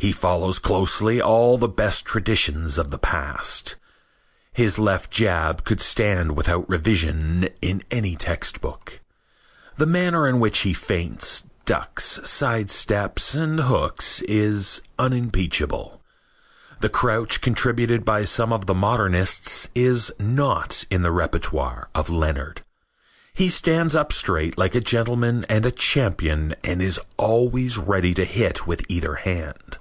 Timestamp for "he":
0.00-0.12, 10.60-10.72, 23.34-23.48